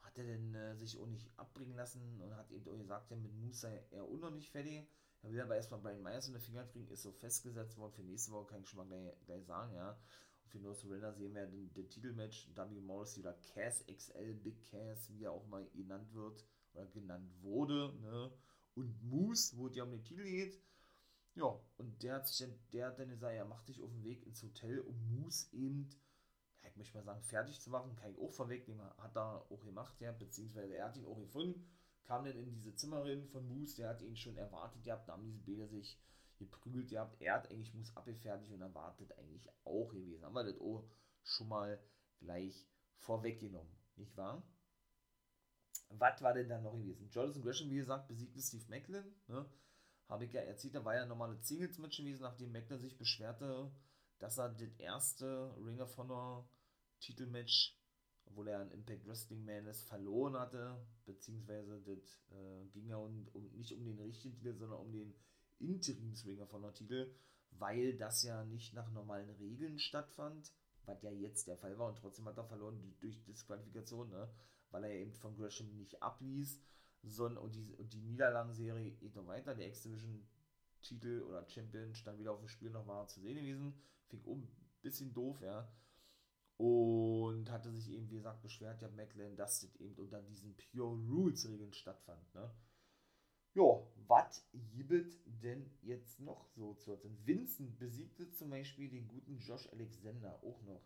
[0.00, 3.16] Hat er denn äh, sich auch nicht abbringen lassen und hat eben auch gesagt, ja,
[3.16, 4.88] mit Moose sei er auch noch nicht fertig.
[5.22, 7.92] Er will aber erstmal Brian Myers in den Finger kriegen, ist so festgesetzt worden.
[7.92, 9.96] Für nächste Woche kann ich schon mal gleich, gleich sagen, ja.
[10.42, 12.80] Und für No Surrender sehen wir den, den Titelmatch W.
[12.80, 17.94] Morrissey oder Cass XL, Big Cass, wie er auch mal genannt wird oder genannt wurde,
[18.00, 18.32] ne?
[18.74, 20.60] Und Moose, wo es ja um den Titel geht.
[21.34, 24.02] Ja, und der hat sich dann, der hat dann gesagt, er macht dich auf den
[24.02, 25.88] Weg ins Hotel, um Moose eben,
[26.62, 27.94] ja, ich möchte mal sagen, fertig zu machen.
[27.94, 31.64] Kann ich auch vorwegnehmen, hat er auch gemacht, ja, beziehungsweise er hat ihn auch gefunden
[32.04, 35.24] kam dann in diese Zimmerin von Moose, der hat ihn schon erwartet gehabt, da haben
[35.24, 35.98] diese Bilder sich
[36.38, 37.20] geprügelt gehabt.
[37.20, 40.24] Er hat eigentlich Moose abgefertigt und erwartet eigentlich auch gewesen.
[40.24, 40.84] Haben wir das auch
[41.22, 41.80] schon mal
[42.18, 44.42] gleich vorweggenommen, nicht wahr?
[45.90, 47.10] Was war denn dann noch gewesen?
[47.10, 49.04] Jonathan Gresham, wie gesagt, besiegte Steve Macklin.
[49.28, 49.46] Ne?
[50.08, 53.70] Habe ich ja erzählt, da war ja normale Singles-Match gewesen, nachdem Macklin sich beschwerte,
[54.18, 56.48] dass er das erste Ring of Honor
[57.00, 57.76] Titelmatch
[58.26, 63.26] obwohl er ein Impact Wrestling Man ist, verloren hatte, beziehungsweise das äh, ging ja um,
[63.32, 65.14] um, nicht um den richtigen Titel, sondern um den
[65.58, 67.14] Interimsringer von der Titel,
[67.52, 70.52] weil das ja nicht nach normalen Regeln stattfand,
[70.86, 74.28] was ja jetzt der Fall war und trotzdem hat er verloren durch Disqualifikation, ne?
[74.70, 76.60] weil er eben von Gresham nicht abließ,
[77.02, 80.26] sondern und die, und die Niederlagenserie geht noch weiter, der X-Division
[80.82, 83.74] Titel oder Champion stand wieder auf dem Spiel noch mal zu sehen gewesen,
[84.08, 84.48] fing um,
[84.82, 85.68] bisschen doof, ja,
[86.62, 90.94] und hatte sich eben, wie gesagt, beschwert, ja, Macklin, dass das eben unter diesen Pure
[91.08, 92.54] Rules Regeln stattfand, ne?
[93.54, 93.64] Ja,
[94.06, 97.18] was gibt denn jetzt noch so zu erzählen?
[97.26, 100.84] Vincent besiegte zum Beispiel den guten Josh Alexander auch noch,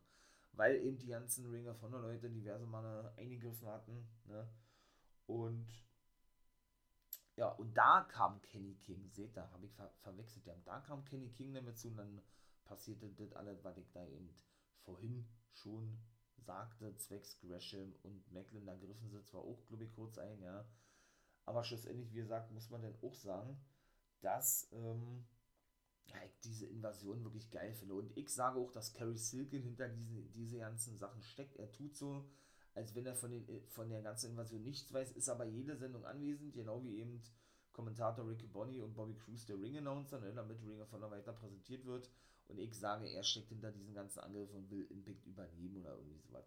[0.53, 4.49] weil eben die ganzen Ringer von der Leute diverse Male eingegriffen hatten, ne?
[5.27, 5.69] Und
[7.37, 11.05] ja, und da kam Kenny King, seht ihr, habe ich ver verwechselt, ja, da kam
[11.05, 12.23] Kenny King damit zu und dann
[12.65, 14.31] passierte das alles, was ich da eben
[14.79, 15.99] vorhin schon
[16.37, 20.69] sagte, zwecks Gresham und Macklin, da griffen sie zwar auch, glaube ich, kurz ein, ja,
[21.45, 23.59] aber schlussendlich, wie gesagt, muss man dann auch sagen,
[24.21, 25.25] dass ähm,
[26.07, 27.95] ja, ich diese Invasion wirklich geil finde.
[27.95, 31.57] Und ich sage auch, dass Carrie Silken hinter diese, diese ganzen Sachen steckt.
[31.57, 32.29] Er tut so,
[32.75, 36.05] als wenn er von, den, von der ganzen Invasion nichts weiß, ist aber jede Sendung
[36.05, 37.23] anwesend, genau wie eben
[37.73, 41.85] Kommentator Ricky Bonnie und Bobby Cruz, der Ring-Announcer, ne, damit Ring of Honor weiter präsentiert
[41.85, 42.11] wird.
[42.49, 46.21] Und ich sage, er steckt hinter diesen ganzen Angriffen und will Impact übernehmen oder irgendwie
[46.21, 46.45] sowas.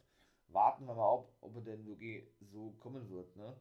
[0.47, 3.55] Warten wir mal, ob, ob er denn wirklich so kommen wird, ne?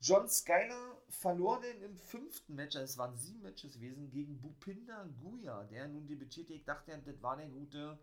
[0.00, 5.08] John Skyler verlor den im fünften Match, also es waren sieben Matches gewesen, gegen Bupinda
[5.20, 6.52] Guya, der nun debütierte.
[6.52, 7.98] Ich dachte, das war der gute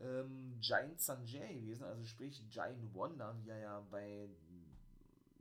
[0.00, 4.28] ähm, Giant Sanjay gewesen, also sprich Giant Wonder, wie er ja bei,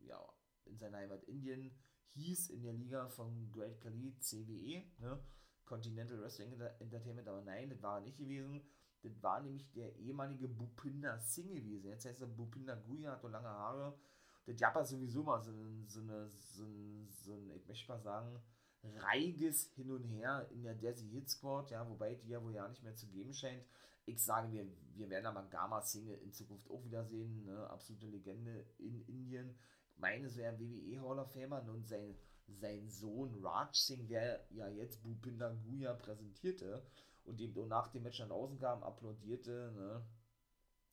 [0.06, 0.24] ja,
[0.66, 1.72] in seiner Heimat Indien
[2.14, 5.20] hieß, in der Liga von Great Khali, CWE, ne?
[5.68, 8.62] Continental Wrestling Entertainment, aber nein, das war er nicht gewesen.
[9.04, 11.90] Das war nämlich der ehemalige Bupinda Singh gewesen.
[11.90, 13.98] Jetzt heißt er Bupinda Guya, hat so lange Haare.
[14.46, 15.52] Das Japper sowieso mal so,
[15.86, 18.42] so, eine, so, ein, so ein, ich möchte mal sagen,
[18.84, 22.68] reiges Hin und Her in der Desi Hit Squad, ja, wobei die ja wohl ja
[22.68, 23.64] nicht mehr zu geben scheint.
[24.06, 27.70] Ich sage, wir, wir werden aber Gama Single in Zukunft auch wiedersehen, ne?
[27.70, 29.54] absolute Legende in Indien.
[29.92, 32.16] Ich meine, so ein WWE Hall of Famer und sein
[32.48, 36.84] sein Sohn Raj Singh, der ja jetzt Bhupinder Guya präsentierte
[37.26, 40.06] und dem nach dem Match nach außen kam, applaudierte, ne?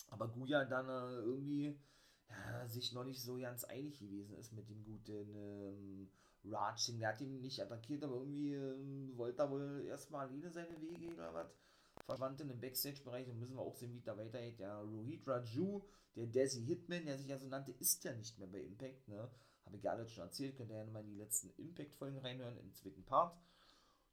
[0.09, 1.79] aber Guya dann äh, irgendwie
[2.29, 6.11] ja, sich noch nicht so ganz einig gewesen ist mit dem guten ähm,
[6.45, 7.01] Raj Singh.
[7.01, 11.13] Der hat ihn nicht attackiert, aber irgendwie ähm, wollte er wohl erstmal alleine seine Wege
[11.13, 11.55] oder was.
[12.07, 14.59] Verwandt in den Backstage-Bereich und müssen wir auch sehen, wie da weitergeht.
[14.59, 15.83] Ja, Rohit Raju,
[16.17, 19.31] der Desi Hitman, der sich ja so nannte, ist ja nicht mehr bei Impact, ne?
[19.65, 22.59] Habe ich ja alles schon erzählt, könnt ihr ja nochmal in die letzten Impact-Folgen reinhören,
[22.59, 23.37] im zweiten Part.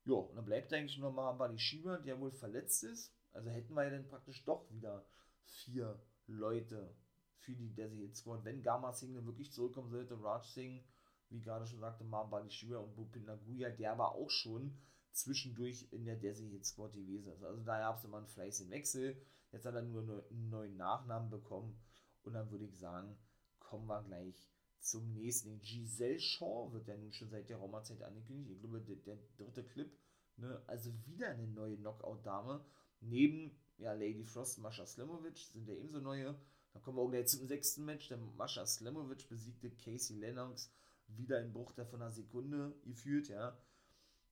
[0.05, 3.13] Ja, und dann bleibt eigentlich nur mal Buddy Schieber, der wohl verletzt ist.
[3.33, 5.05] Also hätten wir ja dann praktisch doch wieder
[5.43, 6.95] vier Leute
[7.35, 8.43] für die Desi Squad.
[8.43, 10.83] Wenn Gamma Singh dann wirklich zurückkommen sollte, Raj Singh,
[11.29, 14.77] wie gerade schon sagte, Mabani Shiva und Bupin Naguya, der aber auch schon
[15.11, 17.43] zwischendurch in der Desi Squad gewesen ist.
[17.43, 19.21] Also da gab es immer einen fleißigen Wechsel.
[19.51, 21.79] Jetzt hat er nur einen neuen Nachnamen bekommen.
[22.23, 23.17] Und dann würde ich sagen,
[23.59, 25.61] kommen wir gleich zum nächsten.
[25.61, 28.51] Giselle Shaw wird ja nun schon seit der Roma-Zeit angekündigt.
[28.51, 29.91] Ich glaube, der, der dritte Clip.
[30.37, 30.61] Ne?
[30.67, 32.65] Also wieder eine neue Knockout-Dame.
[33.01, 36.35] Neben ja, Lady Frost Mascha Slimovic sind ja ebenso neue.
[36.73, 38.07] Dann kommen wir auch gleich zum sechsten Match.
[38.09, 40.71] Der Mascha Slimovic besiegte Casey Lennox
[41.07, 43.57] wieder in Bruch der von einer Sekunde gefühlt, ja.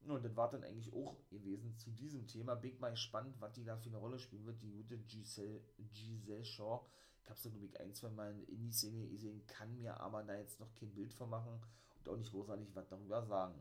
[0.07, 2.55] Und das war dann eigentlich auch gewesen zu diesem Thema.
[2.55, 4.61] Big mal spannend, was die da für eine Rolle spielen wird.
[4.61, 6.85] Die gute Giselle, Giselle Shaw.
[7.29, 10.35] Ich habe glaube ich, ein, zwei Mal in die Szene gesehen, kann mir aber da
[10.35, 11.61] jetzt noch kein Bild von machen
[11.99, 13.53] und auch nicht großartig was darüber sagen.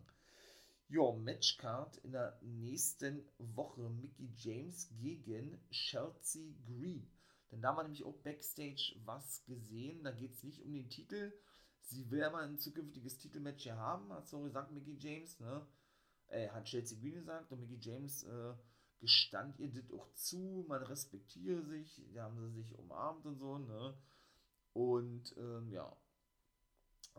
[0.89, 7.11] Ja, Matchcard in der nächsten Woche Mickey James gegen Chelsea Green.
[7.53, 10.03] Denn da wir nämlich auch Backstage was gesehen.
[10.03, 11.35] Da geht es nicht um den Titel.
[11.83, 15.67] Sie will aber ein zukünftiges Titelmatch hier haben, hat so gesagt Mickey James, ne?
[16.29, 18.55] Äh, hat Chelsea Green gesagt und Mickey James äh,
[19.01, 23.59] gestand ihr das auch zu, man respektiere sich, da haben sie sich umarmt und so,
[23.59, 23.97] ne?
[24.73, 25.97] Und ähm, ja,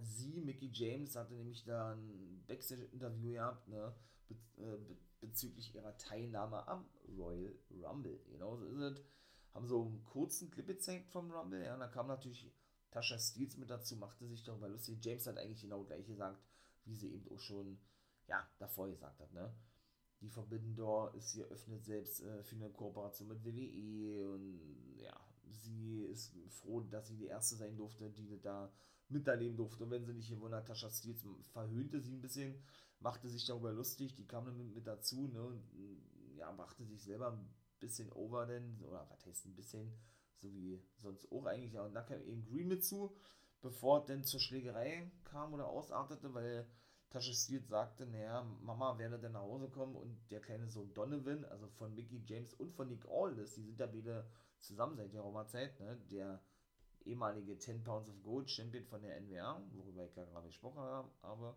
[0.01, 3.93] sie, Mickey James, hatte nämlich da ein Backstage-Interview gehabt, ne?
[4.27, 6.85] Be äh, be bezüglich ihrer Teilnahme am
[7.17, 8.19] Royal Rumble.
[8.31, 9.03] Genau so ist es.
[9.53, 12.49] Haben so einen kurzen Clip gezeigt vom Rumble, ja, und da kam natürlich
[12.91, 15.03] Tasha Steels mit dazu, machte sich darüber lustig.
[15.03, 16.39] James hat eigentlich genau gleich gesagt,
[16.85, 17.79] wie sie eben auch schon,
[18.27, 19.53] ja, davor gesagt hat, ne?
[20.21, 24.59] Die Door ist hier öffnet selbst äh, für eine Kooperation mit WWE und
[24.97, 25.17] ja,
[25.49, 28.71] sie ist froh, dass sie die erste sein durfte, die da
[29.07, 29.83] miterleben durfte.
[29.83, 32.61] Und wenn sie nicht gewonnen hat, Tasha Steels verhöhnte sie ein bisschen,
[32.99, 35.63] machte sich darüber lustig, die kam dann mit, mit dazu, ne, und
[36.35, 39.93] ja, machte sich selber ein bisschen over, denn, oder was heißt ein bisschen,
[40.37, 43.15] so wie sonst auch eigentlich, ja, und da kam eben Green mit zu,
[43.61, 46.67] bevor es denn zur Schlägerei kam oder ausartete, weil
[47.09, 51.43] Tasche Steele sagte, naja, Mama werde dann nach Hause kommen und der kleine Sohn Donovan,
[51.45, 54.27] also von Mickey James und von Nick Aldis, die sind ja beide
[54.59, 56.39] zusammen seit der Roma-Zeit, ne, der
[57.05, 61.55] ehemalige 10 Pounds of Gold Champion von der NWA, worüber ich ja gerade gesprochen habe,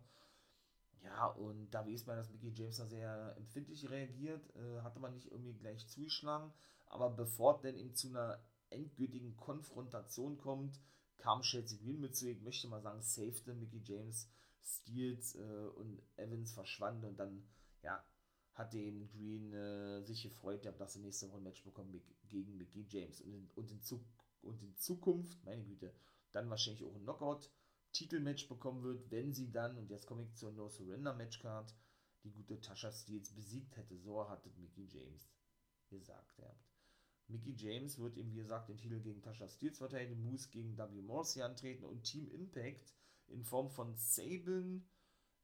[1.03, 5.13] ja, und da weiß man, dass Mickey James da sehr empfindlich reagiert, äh, hatte man
[5.13, 6.51] nicht irgendwie gleich zugeschlagen,
[6.87, 8.39] aber bevor denn eben zu einer
[8.69, 10.79] endgültigen Konfrontation kommt,
[11.17, 14.29] kam Chelsea Green mit zu, ich möchte mal sagen, safete Mickey James,
[14.63, 17.45] Steels äh, und Evans verschwanden und dann,
[17.81, 18.03] ja,
[18.53, 21.95] hat eben Green äh, sich gefreut, dass er nächste Woche ein Match bekommt
[22.29, 23.21] gegen Mickey James.
[23.21, 23.81] Und in, und, in
[24.41, 25.93] und in Zukunft, meine Güte,
[26.31, 30.51] dann wahrscheinlich auch ein Knockout-Titelmatch bekommen wird, wenn sie dann, und jetzt komme ich zur
[30.51, 31.73] No Surrender Matchcard,
[32.23, 33.97] die gute Tasha Steels besiegt hätte.
[33.97, 35.29] So hatte Mickey James
[35.89, 36.39] gesagt.
[36.39, 36.55] Ja.
[37.27, 41.01] Mickey James wird eben, wie gesagt, den Titel gegen Tasha Steels verteidigen, Moose gegen W.
[41.01, 42.93] Morrissey antreten und Team Impact
[43.33, 44.87] in Form von Sabin,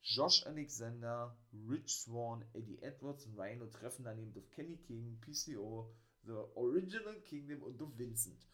[0.01, 5.93] Josh Alexander, Rich Swan, Eddie Edwards und Rhino treffen dann eben auf Kenny King, PCO,
[6.23, 8.47] The Original Kingdom und auf Vincent.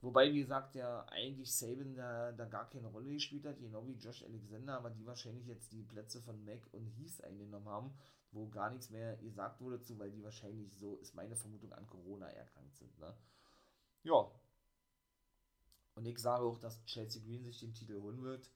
[0.00, 3.94] Wobei, wie gesagt, ja eigentlich Sabin da, da gar keine Rolle gespielt hat, genau wie
[3.94, 7.94] Josh Alexander, aber die wahrscheinlich jetzt die Plätze von Mac und Heath eingenommen haben
[8.32, 11.86] wo gar nichts mehr gesagt wurde zu, weil die wahrscheinlich so, ist meine Vermutung, an
[11.86, 12.98] Corona erkrankt sind.
[12.98, 13.14] Ne?
[14.02, 14.30] Ja.
[15.94, 18.50] Und ich sage auch, dass Chelsea Green sich den Titel holen wird.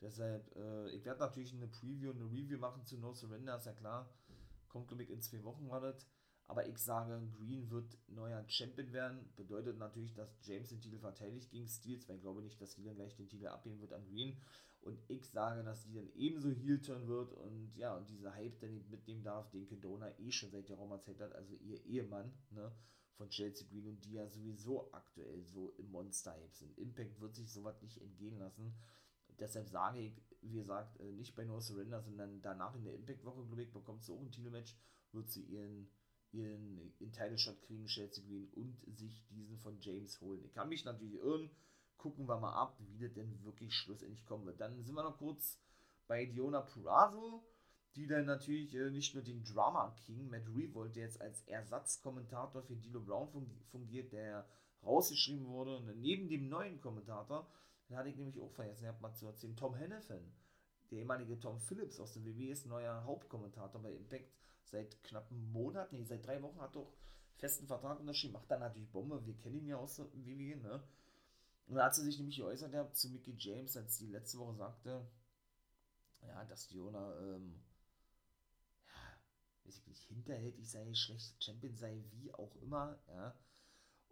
[0.00, 3.72] Deshalb, äh, ich werde natürlich eine Preview, eine Review machen zu No Surrender, ist ja
[3.72, 4.10] klar.
[4.68, 6.06] Kommt, glaube ich, in zwei Wochen war das.
[6.48, 9.28] Aber ich sage, Green wird neuer Champion werden.
[9.34, 12.94] Bedeutet natürlich, dass James den Titel verteidigt gegen Steels, weil ich glaube nicht, dass dann
[12.94, 14.36] gleich den Titel abgeben wird an Green.
[14.82, 18.88] Und ich sage, dass die dann ebenso heel wird und ja, und dieser Hype dann
[18.88, 22.70] mitnehmen darf, den Kedona eh schon seit der Roma-Zeit hat, also ihr Ehemann, ne,
[23.16, 26.78] von Chelsea Green und die ja sowieso aktuell so im Monster-Hype sind.
[26.78, 28.76] Impact wird sich sowas nicht entgehen lassen.
[29.38, 33.44] Deshalb sage ich, wie gesagt, äh, nicht bei No Surrender, sondern danach in der Impact-Woche,
[33.46, 34.76] glaube ich, bekommt sie auch ein Titelmatch,
[35.12, 35.88] wird sie ihren,
[36.32, 40.44] ihren, ihren Title-Shot kriegen, Chelsea Green, und sich diesen von James holen.
[40.44, 41.50] Ich kann mich natürlich irren,
[41.96, 44.60] gucken wir mal ab, wie das denn wirklich schlussendlich kommen wird.
[44.60, 45.58] Dann sind wir noch kurz
[46.06, 47.44] bei Diona Purazo,
[47.96, 52.62] die dann natürlich äh, nicht nur den Drama King Matt Revolt, der jetzt als Ersatzkommentator
[52.62, 54.46] für Dilo Brown fungiert, der
[54.84, 57.50] rausgeschrieben wurde, und neben dem neuen Kommentator,
[57.88, 60.32] den hatte ich nämlich auch vergessen, ich mal zu erzählen, Tom Hennepin,
[60.90, 64.32] der ehemalige Tom Phillips aus dem WWE, ist neuer Hauptkommentator bei Impact
[64.64, 66.92] seit knapp einem Monat, nee, seit drei Wochen hat doch
[67.36, 70.82] festen Vertrag unterschrieben, macht dann natürlich Bombe, wir kennen ihn ja aus dem WWE, ne?
[71.66, 74.54] Und da hat sie sich nämlich geäußert ja, zu Mickey James, als sie letzte Woche
[74.54, 75.06] sagte,
[76.22, 77.60] ja, dass Diona, ähm,
[78.86, 83.36] ja, weiß ich nicht, hinterhältig sei, schlecht Champion sei, wie auch immer, ja.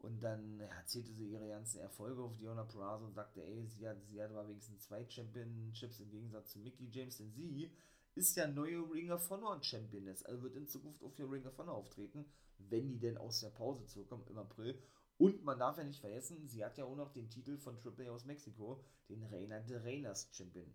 [0.04, 3.96] Und dann erzählte sie ihre ganzen Erfolge auf Diona Purrazzo und sagte, ey, sie hat,
[4.04, 7.70] sie hat aber wenigstens zwei Championships im Gegensatz zu Mickey James, denn sie
[8.14, 11.56] ist ja neue Ring of Honor Championess, also wird in Zukunft auch für Ring of
[11.56, 12.26] Honor auftreten,
[12.58, 14.78] wenn die denn aus der Pause zurückkommen im April.
[15.16, 18.10] Und man darf ja nicht vergessen, sie hat ja auch noch den Titel von Triple
[18.10, 20.70] A aus Mexiko, den Reina de Reinas Champion,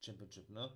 [0.00, 0.70] Championship, ne?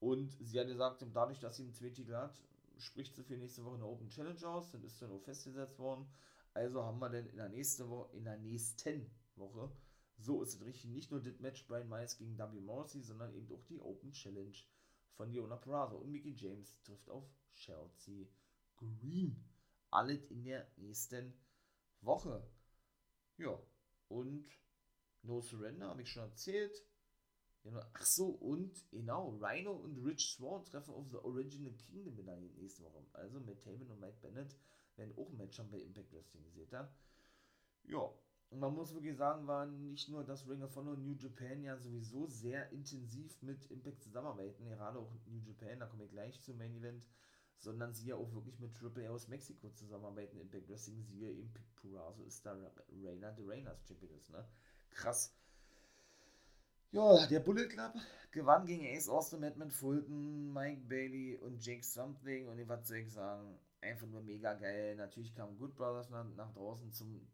[0.00, 2.36] Und sie hat gesagt, dadurch, dass sie einen Titel hat,
[2.78, 6.06] spricht sie für nächste Woche eine Open Challenge aus, dann ist dann auch festgesetzt worden.
[6.54, 9.70] Also haben wir denn in der nächsten Woche, in der nächsten Woche,
[10.16, 12.60] so ist es richtig, nicht nur das Match Brian Myers gegen W.
[12.60, 14.56] Morrissey, sondern eben auch die Open Challenge
[15.16, 15.96] von Diona Purrazzo.
[15.98, 18.26] Und Mickey James trifft auf Chelsea
[18.76, 19.44] Green.
[19.90, 21.34] Alles in der nächsten
[22.00, 22.48] Woche.
[23.36, 23.60] Ja,
[24.08, 24.46] und
[25.22, 26.84] No Surrender habe ich schon erzählt.
[27.94, 32.36] Ach so, und genau, Rhino und Rich Swan treffen auf The Original Kingdom in der
[32.36, 33.04] nächsten Woche.
[33.14, 34.54] Also mit Taven und Mike Bennett
[34.96, 36.90] werden auch ein Match haben bei Impact Wrestling gesehen, da.
[37.84, 38.10] Ja,
[38.50, 41.76] und man muss wirklich sagen, war nicht nur das Ring of Honor New Japan ja
[41.76, 46.58] sowieso sehr intensiv mit Impact zusammenarbeiten, gerade auch New Japan, da komme ich gleich zum
[46.58, 47.06] Main Event,
[47.58, 51.52] sondern sie ja auch wirklich mit Triple A aus Mexiko zusammenarbeiten, Impact Wrestling, siehe eben
[51.76, 52.56] Purazo ist da
[53.02, 54.46] Reina de Reinas Champion ist, ne?
[54.90, 55.34] Krass.
[56.92, 57.92] Ja, der Bullet Club
[58.30, 63.12] gewann gegen Ace Austin, Madman Fulton, Mike Bailey und Jake Something und was soll ich
[63.12, 64.96] sagen, einfach nur mega geil.
[64.96, 67.26] Natürlich kamen Good Brothers nach, nach draußen zum,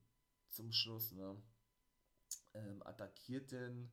[0.48, 1.36] zum Schluss, ne?
[2.54, 3.90] Ähm, attackierten,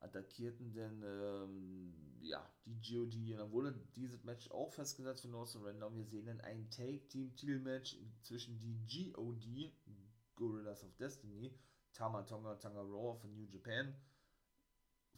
[0.00, 3.32] attackierten denn, ähm, ja, die GOD.
[3.32, 5.94] Und dann wurde dieses Match auch festgesetzt für No Surrender.
[5.94, 9.72] Wir sehen dann ein Take-Team-Titel-Match zwischen die GOD,
[10.34, 11.54] Gorillas of Destiny,
[11.92, 13.94] Tama Tonga Tonga Raw von New Japan,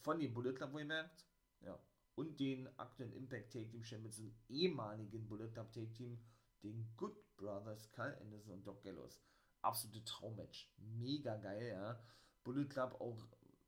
[0.02, 1.24] von dem Bullet Club, wo ihr merkt,
[1.60, 1.78] ja,
[2.16, 6.18] und den aktuellen Impact Take Team Champions, dem ehemaligen Bullet Club Take Team
[6.66, 9.20] den Good Brothers, Kyle Anderson und Doc Gallows.
[9.62, 10.70] Absolute Traummatch.
[10.78, 12.00] Mega geil, ja.
[12.44, 13.26] Bullet Club auch,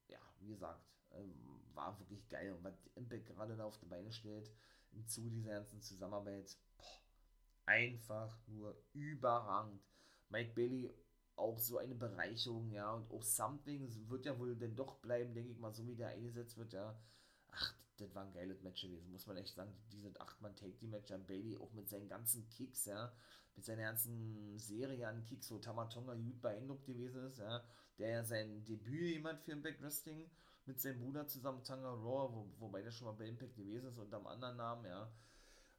[0.08, 1.34] ja, wie gesagt, ähm,
[1.74, 2.52] war wirklich geil.
[2.52, 4.50] Und was Impact gerade da auf die Beine stellt,
[4.92, 7.02] im Zuge dieser ganzen Zusammenarbeit, boah,
[7.66, 9.82] einfach nur überragend.
[10.28, 10.92] Mike Bailey
[11.36, 15.52] auch so eine Bereicherung, ja, und auch Something wird ja wohl denn doch bleiben, denke
[15.52, 17.00] ich mal, so wie der eingesetzt wird, ja.
[17.50, 19.72] Ach, das war ein geiles Match gewesen, muss man echt sagen.
[19.92, 23.12] Diese 8-Mann-Take-Team-Match an Bailey, auch mit seinen ganzen Kicks, ja,
[23.56, 27.64] mit seiner ganzen Serie an Kicks, wo Tamatonga gut beeindruckt gewesen ist, ja,
[27.98, 30.30] der ja sein Debüt jemand für Impact Wrestling
[30.66, 33.98] mit seinem Bruder zusammen, Tanga Raw, wo, wobei der schon mal bei Impact gewesen ist,
[33.98, 35.10] unter einem anderen Namen, ja.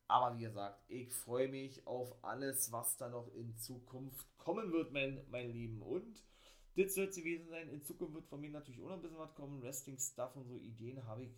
[0.07, 4.91] Aber wie gesagt, ich freue mich auf alles, was da noch in Zukunft kommen wird,
[4.91, 5.83] mein, mein Lieben.
[5.83, 6.23] Und
[6.75, 7.69] das soll es gewesen sein.
[7.69, 9.61] In Zukunft wird von mir natürlich auch noch ein bisschen was kommen.
[9.61, 11.31] Wrestling-Stuff und so Ideen habe ich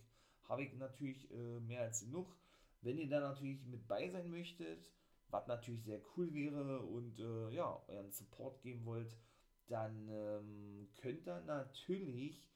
[0.52, 2.36] habe ich natürlich äh, mehr als genug.
[2.82, 4.86] Wenn ihr da natürlich mit bei sein möchtet,
[5.28, 9.16] was natürlich sehr cool wäre und äh, ja, euren Support geben wollt,
[9.68, 12.46] dann ähm, könnt ihr natürlich,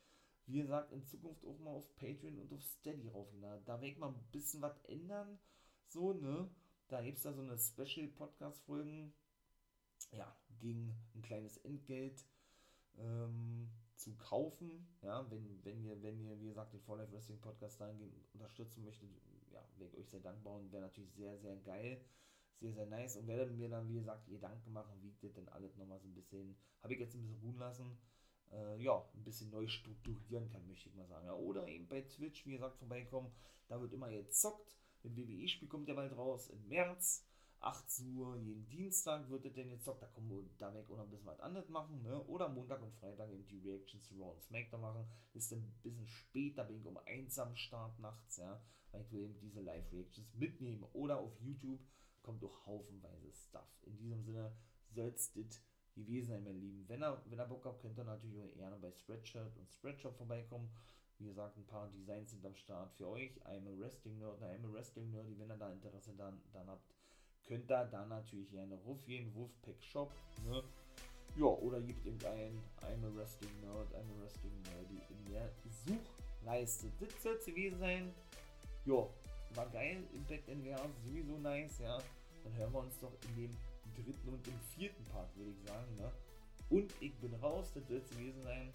[0.44, 3.40] wie gesagt, in Zukunft auch mal auf Patreon und auf Steady raufgehen.
[3.40, 5.38] Da, da werde ich mal ein bisschen was ändern.
[5.86, 6.50] So, ne?
[6.88, 9.14] Da gibt es da so eine Special-Podcast-Folgen.
[10.12, 12.26] Ja, gegen ein kleines Entgelt.
[12.98, 14.86] Ähm, zu kaufen.
[15.02, 18.84] Ja, wenn, wenn ihr, wenn ihr, wie gesagt, den For Life Wrestling Podcast dahingehend unterstützen
[18.84, 19.08] möchtet,
[19.50, 22.00] ja, wäre ich euch sehr dankbar und wäre natürlich sehr, sehr geil.
[22.58, 25.76] Sehr, sehr nice und werde mir dann, wie gesagt, Gedanken machen, wie das denn alles
[25.76, 27.98] nochmal so ein bisschen, habe ich jetzt ein bisschen ruhen lassen,
[28.50, 31.26] äh, ja, ein bisschen neu strukturieren kann, möchte ich mal sagen.
[31.26, 33.30] Ja, oder eben bei Twitch, wie gesagt, vorbeikommen,
[33.68, 34.78] da wird immer jetzt zockt.
[35.04, 37.26] Ein WWE-Spiel kommt ja bald raus im März.
[37.60, 41.10] 8 Uhr jeden Dienstag wird es denn jetzt da kommen wir da weg oder ein
[41.10, 42.22] bisschen was anderes machen, ne?
[42.24, 45.06] Oder Montag und Freitag eben die Reactions zu Raw und SmackDown machen.
[45.34, 48.60] Ist dann ein bisschen später, bin ich um eins am Start nachts, ja,
[48.92, 50.84] weil ich will eben diese Live-Reactions mitnehmen.
[50.92, 51.80] Oder auf YouTube
[52.22, 53.68] kommt auch haufenweise Stuff.
[53.82, 54.52] In diesem Sinne
[54.90, 55.60] soll es das
[55.94, 56.88] gewesen sein, mein Lieben.
[56.88, 60.16] Wenn ihr, wenn ihr Bock habt, könnt ihr natürlich auch gerne bei Spreadshirt und Spreadshop
[60.16, 60.70] vorbeikommen.
[61.18, 63.40] Wie gesagt, ein paar Designs sind am Start für euch.
[63.46, 66.92] I'm a Wrestling Nerd, I'm a Wrestling Nerd, wenn ihr da Interesse dann, dann habt
[67.46, 70.12] könnt ihr da natürlich gerne rufen, Wolfpack Shop,
[70.44, 70.62] ne?
[71.36, 75.50] Ja, oder gibt eben ein I'm a Wrestling Nerd, I'm a Wrestling Nerdy in der
[75.84, 76.90] Suchleiste.
[76.98, 78.14] Das soll es gewesen sein.
[78.86, 79.06] Ja,
[79.54, 81.98] war geil, Impact NWA sowieso nice, ja.
[82.42, 83.56] Dann hören wir uns doch in dem
[83.94, 86.10] dritten und im vierten Part, würde ich sagen, ne?
[86.70, 88.72] Und ich bin raus, das soll es gewesen sein.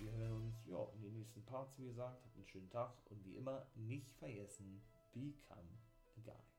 [0.00, 2.22] Wir hören uns ja in den nächsten Parts, wie gesagt.
[2.22, 5.68] Habt einen schönen Tag und wie immer nicht vergessen, become
[6.16, 6.53] a guy.